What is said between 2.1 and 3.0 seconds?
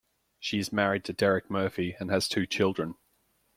two children.